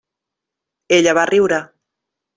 Ella 0.97 1.15
va 1.19 1.27
riure. 1.31 1.63